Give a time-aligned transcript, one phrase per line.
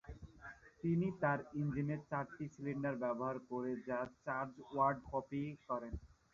[0.81, 5.93] তিনি তার ইঞ্জিনে চারটি সিলিন্ডার ব্যবহার করেন, যা চার্চওয়ার্ড কপি করেন।